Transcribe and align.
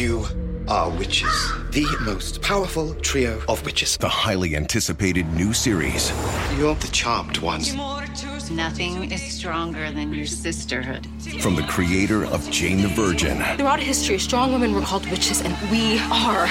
You 0.00 0.24
are 0.66 0.88
witches. 0.88 1.52
The 1.72 1.84
most 2.00 2.40
powerful 2.40 2.94
trio 3.02 3.42
of 3.50 3.62
witches. 3.66 3.98
The 3.98 4.08
highly 4.08 4.56
anticipated 4.56 5.30
new 5.34 5.52
series. 5.52 6.10
You're 6.56 6.74
the 6.76 6.88
charmed 6.88 7.36
ones. 7.36 7.74
Nothing 8.50 9.12
is 9.12 9.20
stronger 9.20 9.92
than 9.92 10.14
your 10.14 10.24
sisterhood. 10.24 11.06
From 11.42 11.54
the 11.54 11.64
creator 11.64 12.24
of 12.24 12.50
Jane 12.50 12.80
the 12.80 12.88
Virgin. 12.88 13.44
Throughout 13.58 13.78
history, 13.78 14.18
strong 14.18 14.54
women 14.54 14.72
were 14.72 14.80
called 14.80 15.04
witches, 15.10 15.42
and 15.42 15.54
we 15.70 15.98
are. 16.10 16.46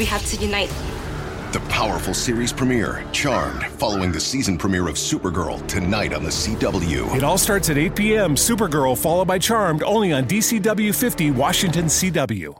We 0.00 0.04
have 0.06 0.26
to 0.30 0.36
unite. 0.38 0.95
The 1.56 1.68
powerful 1.70 2.12
series 2.12 2.52
premiere, 2.52 3.02
Charmed, 3.12 3.64
following 3.78 4.12
the 4.12 4.20
season 4.20 4.58
premiere 4.58 4.88
of 4.88 4.96
Supergirl 4.96 5.66
tonight 5.66 6.12
on 6.12 6.22
the 6.22 6.28
CW. 6.28 7.16
It 7.16 7.24
all 7.24 7.38
starts 7.38 7.70
at 7.70 7.78
8 7.78 7.96
p.m. 7.96 8.34
Supergirl, 8.34 8.94
followed 8.94 9.26
by 9.26 9.38
Charmed, 9.38 9.82
only 9.82 10.12
on 10.12 10.26
DCW 10.26 10.94
50, 10.94 11.30
Washington 11.30 11.86
CW. 11.86 12.54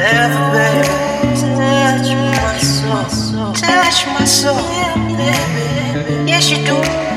Ever, 0.00 0.44
baby, 0.52 0.88
touch 1.34 2.14
my 2.86 3.08
soul, 3.08 3.52
touch 3.54 4.06
my 4.06 4.24
soul, 4.24 4.56
Yes, 6.24 6.50
you 6.50 6.64
do. 6.64 7.07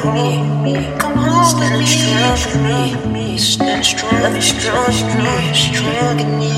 Stand 0.00 1.86
strong 1.86 3.00
for 3.02 3.08
me. 3.08 3.36
Stand 3.36 3.84
strong, 3.84 4.32
be 4.32 4.40
strong 4.40 4.92
for 4.92 5.18
me. 5.18 5.52
Strong 5.52 6.20
in 6.20 6.38
me. 6.38 6.48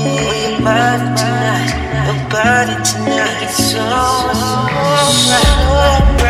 Your 0.51 0.61
body 0.61 1.03
tonight. 1.19 1.71
Your 2.07 2.29
body 2.29 2.75
tonight. 2.87 3.43
It's 3.43 3.57
so, 3.71 3.83
so 5.11 5.37
bright. 6.17 6.22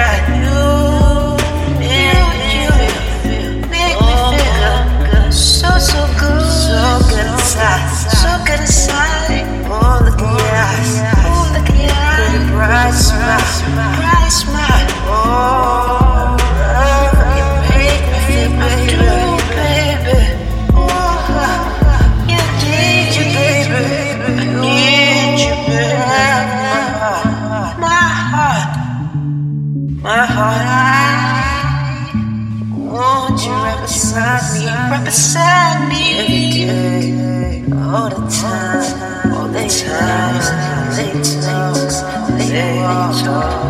Beside 34.13 34.59
me, 34.59 34.65
right 34.67 35.05
beside 35.05 35.89
me 35.89 36.19
every 36.19 36.49
day, 36.51 37.65
all 37.73 38.09
the 38.09 38.15
time, 38.29 39.33
all 39.33 39.47
the 39.47 39.67
time. 39.67 40.93
They 40.93 41.11
talk, 41.41 41.89
they 42.37 42.77
walk, 42.77 43.15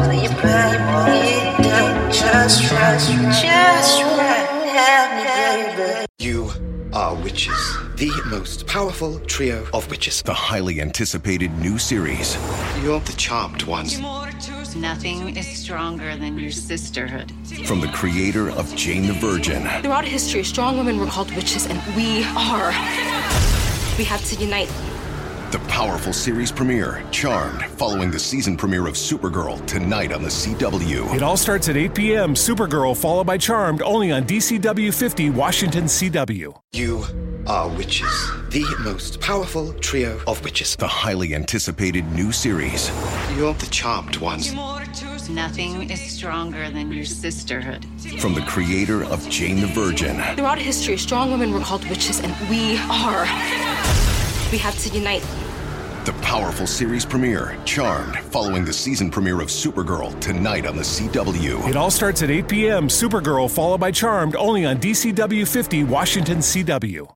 they 0.09 0.27
pray 0.35 0.73
me 0.99 1.63
down, 1.63 2.11
just 2.11 2.71
right, 2.71 2.99
just 3.41 4.01
right. 4.03 4.47
Help 4.75 5.09
me, 5.15 5.75
baby. 5.77 6.05
You 6.19 6.51
are 6.91 7.15
witches. 7.15 7.77
The 7.95 8.11
most 8.25 8.67
powerful 8.67 9.19
trio 9.21 9.65
of 9.73 9.89
witches. 9.89 10.21
The 10.23 10.33
highly 10.33 10.81
anticipated 10.81 11.57
new 11.59 11.77
series. 11.77 12.35
You're 12.83 12.99
the 12.99 13.13
charmed 13.13 13.63
ones. 13.63 13.97
Nothing 14.75 15.37
is 15.37 15.47
stronger 15.47 16.15
than 16.15 16.39
your 16.39 16.51
sisterhood. 16.51 17.31
From 17.65 17.79
the 17.79 17.87
creator 17.89 18.49
of 18.49 18.75
Jane 18.75 19.05
the 19.05 19.13
Virgin. 19.13 19.67
Throughout 19.81 20.05
history, 20.05 20.43
strong 20.43 20.77
women 20.77 20.99
were 20.99 21.05
called 21.05 21.33
witches, 21.35 21.67
and 21.67 21.79
we 21.95 22.23
are. 22.35 22.69
We 23.97 24.03
have 24.05 24.23
to 24.29 24.35
unite. 24.35 24.71
The 25.51 25.59
powerful 25.67 26.13
series 26.13 26.51
premiere, 26.51 27.03
Charmed, 27.11 27.63
following 27.77 28.09
the 28.09 28.17
season 28.17 28.57
premiere 28.57 28.87
of 28.87 28.95
Supergirl 28.95 29.63
tonight 29.67 30.11
on 30.11 30.23
the 30.23 30.29
CW. 30.29 31.13
It 31.15 31.21
all 31.21 31.37
starts 31.37 31.69
at 31.69 31.77
8 31.77 31.93
p.m. 31.93 32.33
Supergirl, 32.33 32.97
followed 32.97 33.27
by 33.27 33.37
Charmed, 33.37 33.83
only 33.83 34.11
on 34.11 34.23
DCW 34.23 34.91
50, 34.91 35.29
Washington 35.29 35.83
CW. 35.83 36.59
You 36.71 37.05
are 37.47 37.69
witches. 37.69 38.31
The 38.49 38.65
most 38.79 39.19
powerful 39.19 39.73
trio 39.73 40.19
of 40.27 40.43
witches. 40.43 40.75
The 40.75 40.87
highly 40.87 41.35
anticipated 41.35 42.09
new 42.11 42.31
series. 42.31 42.89
You're 43.35 43.53
the 43.53 43.67
charmed 43.67 44.17
ones. 44.17 44.53
Nothing 45.29 45.89
is 45.89 45.99
stronger 45.99 46.69
than 46.69 46.91
your 46.91 47.05
sisterhood. 47.05 47.85
From 48.19 48.33
the 48.33 48.41
creator 48.41 49.03
of 49.05 49.27
Jane 49.29 49.61
the 49.61 49.67
Virgin. 49.67 50.21
Throughout 50.35 50.59
history, 50.59 50.97
strong 50.97 51.31
women 51.31 51.53
were 51.53 51.61
called 51.61 51.87
witches, 51.89 52.19
and 52.19 52.33
we 52.49 52.77
are. 52.89 53.23
We 54.51 54.57
have 54.59 54.77
to 54.79 54.89
unite. 54.89 55.25
The 56.05 56.13
powerful 56.21 56.67
series 56.67 57.05
premiere, 57.05 57.57
Charmed, 57.63 58.17
following 58.25 58.65
the 58.65 58.73
season 58.73 59.09
premiere 59.09 59.39
of 59.39 59.47
Supergirl 59.47 60.19
tonight 60.19 60.65
on 60.65 60.75
the 60.75 60.81
CW. 60.81 61.69
It 61.69 61.77
all 61.77 61.89
starts 61.89 62.21
at 62.21 62.29
8 62.29 62.49
p.m. 62.49 62.87
Supergirl, 62.89 63.49
followed 63.49 63.79
by 63.79 63.89
Charmed, 63.89 64.35
only 64.35 64.65
on 64.65 64.79
DCW 64.79 65.47
50, 65.47 65.85
Washington 65.85 66.39
CW. 66.39 67.09